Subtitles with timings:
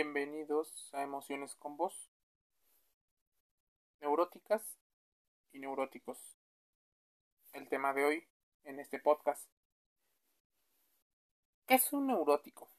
[0.00, 2.08] Bienvenidos a Emociones con Voz.
[4.00, 4.78] Neuróticas
[5.50, 6.38] y neuróticos.
[7.52, 8.28] El tema de hoy
[8.62, 9.50] en este podcast.
[11.66, 12.70] ¿Qué es un neurótico?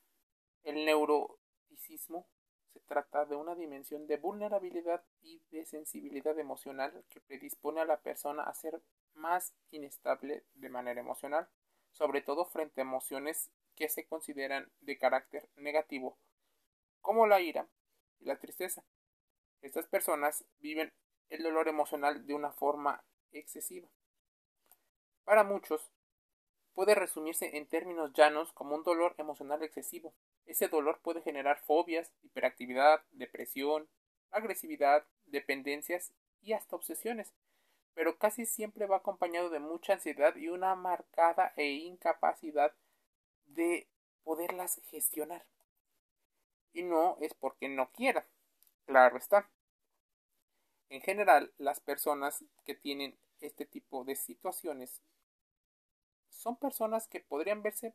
[0.63, 2.25] El neuroticismo
[2.71, 7.99] se trata de una dimensión de vulnerabilidad y de sensibilidad emocional que predispone a la
[7.99, 8.81] persona a ser
[9.13, 11.49] más inestable de manera emocional,
[11.91, 16.17] sobre todo frente a emociones que se consideran de carácter negativo
[17.01, 17.67] como la ira
[18.19, 18.83] y la tristeza.
[19.61, 20.93] Estas personas viven
[21.29, 23.87] el dolor emocional de una forma excesiva.
[25.23, 25.91] Para muchos,
[26.73, 30.13] puede resumirse en términos llanos como un dolor emocional excesivo.
[30.45, 33.87] Ese dolor puede generar fobias, hiperactividad, depresión,
[34.31, 37.33] agresividad, dependencias y hasta obsesiones,
[37.93, 42.73] pero casi siempre va acompañado de mucha ansiedad y una marcada e incapacidad
[43.45, 43.87] de
[44.23, 45.45] poderlas gestionar
[46.73, 48.27] y no es porque no quiera.
[48.85, 49.49] Claro está.
[50.89, 55.01] En general, las personas que tienen este tipo de situaciones
[56.29, 57.93] son personas que podrían verse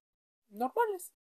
[0.50, 1.12] normales.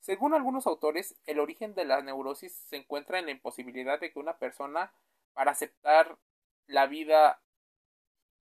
[0.00, 4.18] Según algunos autores, el origen de la neurosis se encuentra en la imposibilidad de que
[4.18, 4.92] una persona,
[5.32, 6.18] para aceptar
[6.66, 7.40] la vida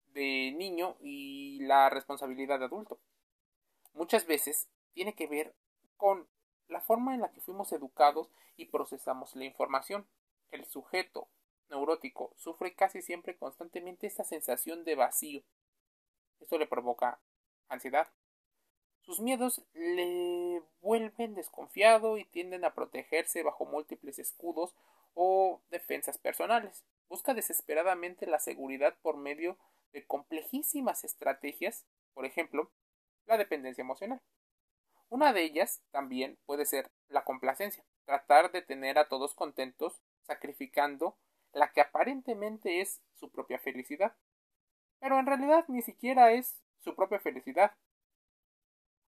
[0.08, 3.00] de niño y la responsabilidad de adulto,
[3.94, 5.56] muchas veces tiene que ver
[5.96, 6.28] con
[6.68, 10.08] la forma en la que fuimos educados y procesamos la información.
[10.52, 11.28] El sujeto
[11.70, 15.44] neurótico sufre casi siempre constantemente esta sensación de vacío.
[16.40, 17.20] Esto le provoca
[17.68, 18.08] ansiedad.
[19.02, 24.76] Sus miedos le vuelven desconfiado y tienden a protegerse bajo múltiples escudos
[25.14, 26.84] o defensas personales.
[27.08, 29.58] Busca desesperadamente la seguridad por medio
[29.94, 32.72] de complejísimas estrategias, por ejemplo,
[33.28, 34.22] la dependencia emocional.
[35.10, 41.18] Una de ellas también puede ser la complacencia, tratar de tener a todos contentos, sacrificando
[41.54, 44.16] la que aparentemente es su propia felicidad.
[45.00, 47.76] Pero en realidad ni siquiera es su propia felicidad.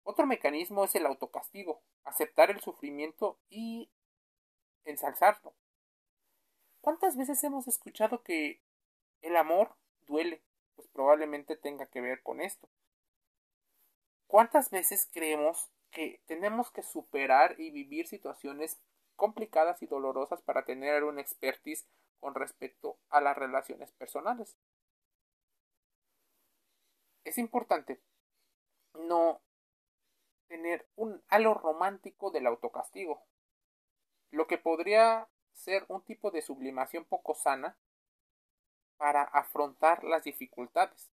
[0.03, 3.91] Otro mecanismo es el autocastigo, aceptar el sufrimiento y
[4.85, 5.53] ensalzarlo.
[6.81, 8.61] ¿Cuántas veces hemos escuchado que
[9.21, 9.75] el amor
[10.05, 10.41] duele?
[10.75, 12.69] Pues probablemente tenga que ver con esto.
[14.27, 15.69] ¿Cuántas veces creemos
[16.25, 18.79] tenemos que superar y vivir situaciones
[19.15, 21.87] complicadas y dolorosas para tener un expertise
[22.19, 24.55] con respecto a las relaciones personales.
[27.23, 27.99] Es importante
[28.93, 29.41] no
[30.47, 33.23] tener un halo romántico del autocastigo,
[34.31, 37.77] lo que podría ser un tipo de sublimación poco sana
[38.97, 41.09] para afrontar las dificultades.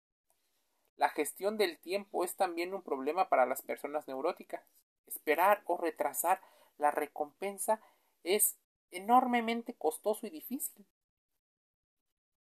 [1.14, 4.62] Gestión del tiempo es también un problema para las personas neuróticas.
[5.06, 6.40] Esperar o retrasar
[6.76, 7.80] la recompensa
[8.24, 8.56] es
[8.90, 10.84] enormemente costoso y difícil.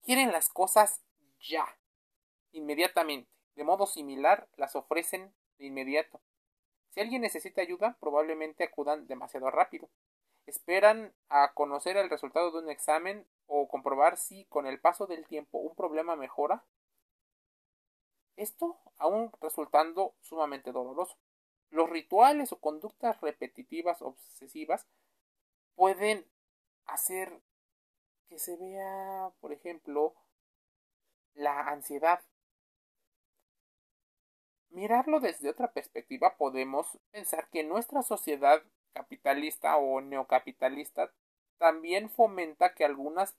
[0.04, 1.02] Quieren las cosas
[1.42, 1.66] ya,
[2.54, 3.30] inmediatamente.
[3.56, 6.22] De modo similar, las ofrecen de inmediato.
[6.92, 9.90] Si alguien necesita ayuda, probablemente acudan demasiado rápido.
[10.46, 15.28] Esperan a conocer el resultado de un examen o comprobar si con el paso del
[15.28, 16.64] tiempo un problema mejora
[18.42, 21.18] esto aún resultando sumamente doloroso.
[21.70, 24.88] Los rituales o conductas repetitivas obsesivas
[25.76, 26.26] pueden
[26.86, 27.42] hacer
[28.28, 30.16] que se vea, por ejemplo,
[31.34, 32.22] la ansiedad.
[34.70, 38.64] Mirarlo desde otra perspectiva podemos pensar que nuestra sociedad
[38.94, 41.14] capitalista o neocapitalista
[41.58, 43.36] también fomenta que algunas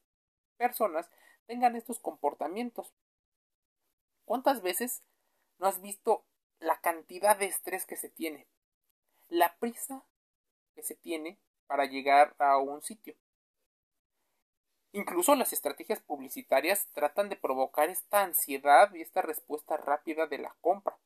[0.56, 1.10] personas
[1.46, 2.92] tengan estos comportamientos.
[4.24, 5.02] ¿Cuántas veces
[5.58, 6.24] no has visto
[6.58, 8.46] la cantidad de estrés que se tiene?
[9.28, 10.04] La prisa
[10.74, 13.14] que se tiene para llegar a un sitio.
[14.92, 20.54] Incluso las estrategias publicitarias tratan de provocar esta ansiedad y esta respuesta rápida de la
[20.60, 20.98] compra.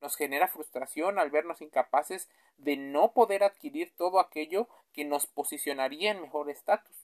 [0.00, 6.10] Nos genera frustración al vernos incapaces de no poder adquirir todo aquello que nos posicionaría
[6.10, 7.01] en mejor estatus.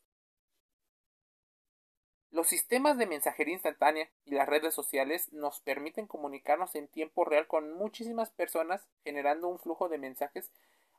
[2.31, 7.47] Los sistemas de mensajería instantánea y las redes sociales nos permiten comunicarnos en tiempo real
[7.47, 10.51] con muchísimas personas generando un flujo de mensajes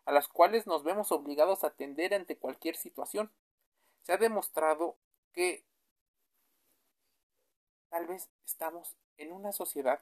[0.06, 3.32] a las cuales nos vemos obligados a atender ante cualquier situación.
[4.02, 4.98] Se ha demostrado
[5.34, 5.64] que
[7.90, 10.02] tal vez estamos en una sociedad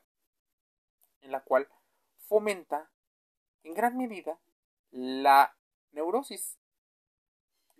[1.22, 1.68] en la cual
[2.28, 2.90] fomenta
[3.64, 4.40] en gran medida
[4.92, 5.58] la
[5.92, 6.58] neurosis.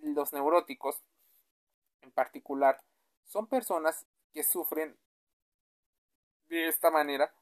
[0.02, 1.02] Los neuróticos,
[2.02, 2.84] en particular,
[3.28, 4.98] son personas que sufren
[6.48, 7.34] de esta manera,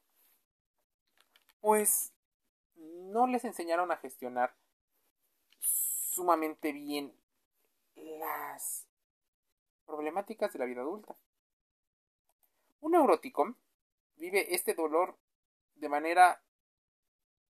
[1.62, 2.14] pues
[2.76, 4.56] no les enseñaron a gestionar
[5.60, 7.16] sumamente bien
[7.96, 8.88] las
[9.86, 11.16] problemáticas de la vida adulta.
[12.82, 13.56] Un neurótico
[14.16, 15.18] vive este dolor
[15.76, 16.42] de manera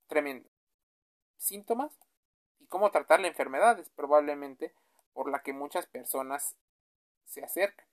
[0.07, 0.49] tremenda.
[1.37, 1.97] Síntomas
[2.59, 4.73] y cómo tratar la enfermedad es probablemente
[5.13, 6.55] por la que muchas personas
[7.25, 7.88] se acercan.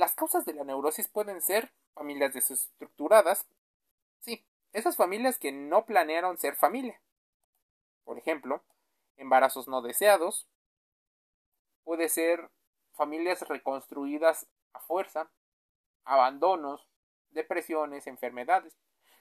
[0.00, 3.46] Las causas de la neurosis pueden ser familias desestructuradas.
[4.20, 4.42] Sí,
[4.72, 6.98] esas familias que no planearon ser familia.
[8.04, 8.64] Por ejemplo,
[9.18, 10.48] embarazos no deseados.
[11.84, 12.48] Puede ser
[12.94, 15.30] familias reconstruidas a fuerza,
[16.06, 16.88] abandonos,
[17.32, 18.74] depresiones, enfermedades,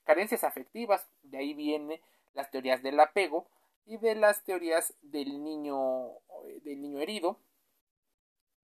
[0.06, 2.00] carencias afectivas, de ahí vienen
[2.32, 3.50] las teorías del apego
[3.86, 6.22] y de las teorías del niño
[6.64, 7.38] del niño herido,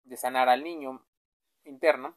[0.05, 1.05] de sanar al niño
[1.64, 2.16] interno.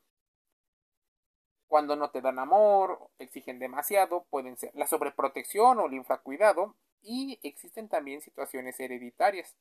[1.68, 7.40] Cuando no te dan amor, exigen demasiado, pueden ser la sobreprotección o el infracuidado y
[7.44, 9.58] existen también situaciones hereditarias.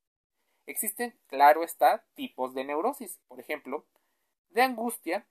[0.67, 3.21] Existen, claro está, tipos de neurosis.
[3.29, 3.85] Por ejemplo,
[4.51, 5.27] de angustia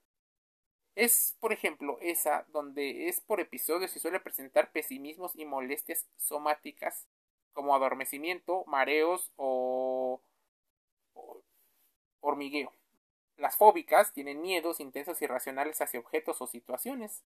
[0.96, 7.06] es, por ejemplo, esa donde es por episodios y suele presentar pesimismos y molestias somáticas
[7.54, 10.22] como adormecimiento, mareos o,
[11.14, 11.42] o
[12.22, 12.72] hormigueo.
[13.38, 17.24] Las fóbicas tienen miedos intensos y racionales hacia objetos o situaciones.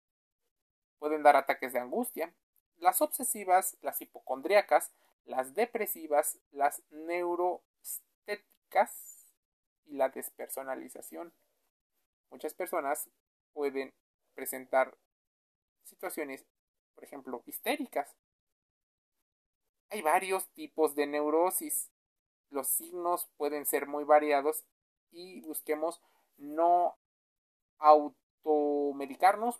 [0.97, 2.33] Pueden dar ataques de angustia.
[2.77, 4.91] Las obsesivas, las hipocondríacas,
[5.25, 9.31] las depresivas, las neuroestéticas
[9.85, 11.33] y la despersonalización.
[12.31, 13.09] Muchas personas
[13.53, 13.93] pueden
[14.33, 14.97] presentar
[15.83, 16.45] situaciones,
[16.95, 18.15] por ejemplo, histéricas.
[19.89, 21.89] Hay varios tipos de neurosis.
[22.49, 24.65] Los signos pueden ser muy variados
[25.11, 26.01] y busquemos
[26.37, 26.95] no
[27.77, 29.59] automedicarnos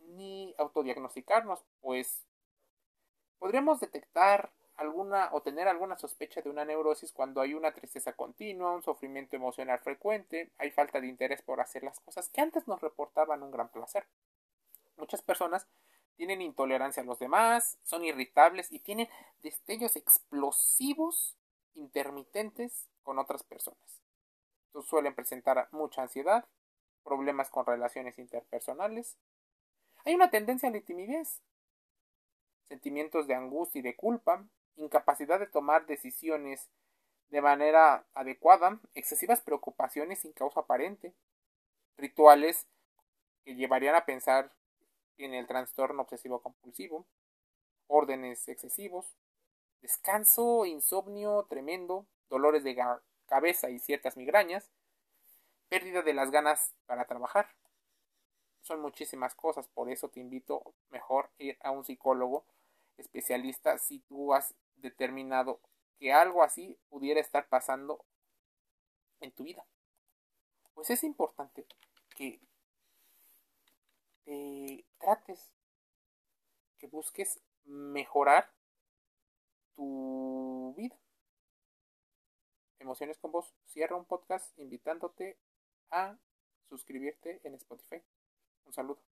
[0.00, 2.26] ni autodiagnosticarnos, pues
[3.38, 8.72] podríamos detectar alguna o tener alguna sospecha de una neurosis cuando hay una tristeza continua,
[8.72, 12.80] un sufrimiento emocional frecuente, hay falta de interés por hacer las cosas que antes nos
[12.80, 14.06] reportaban un gran placer.
[14.96, 15.66] Muchas personas
[16.16, 19.08] tienen intolerancia a los demás, son irritables y tienen
[19.42, 21.36] destellos explosivos
[21.74, 24.00] intermitentes con otras personas.
[24.86, 26.46] Suelen presentar mucha ansiedad,
[27.04, 29.16] problemas con relaciones interpersonales.
[30.04, 31.42] Hay una tendencia a la timidez,
[32.68, 34.44] sentimientos de angustia y de culpa,
[34.76, 36.70] incapacidad de tomar decisiones
[37.28, 41.14] de manera adecuada, excesivas preocupaciones sin causa aparente,
[41.96, 42.66] rituales
[43.44, 44.52] que llevarían a pensar
[45.18, 47.06] en el trastorno obsesivo compulsivo,
[47.86, 49.16] órdenes excesivos,
[49.80, 52.74] descanso, insomnio tremendo, dolores de
[53.30, 54.68] cabeza y ciertas migrañas,
[55.68, 57.48] pérdida de las ganas para trabajar.
[58.60, 62.44] Son muchísimas cosas, por eso te invito mejor ir a un psicólogo
[62.98, 65.60] especialista si tú has determinado
[65.96, 68.04] que algo así pudiera estar pasando
[69.20, 69.64] en tu vida.
[70.74, 71.66] Pues es importante
[72.16, 72.40] que
[74.24, 75.52] te trates,
[76.78, 78.50] que busques mejorar
[79.76, 80.96] tu vida.
[82.80, 85.36] Emociones con vos cierra un podcast invitándote
[85.90, 86.16] a
[86.70, 88.02] suscribirte en Spotify.
[88.64, 89.09] Un saludo.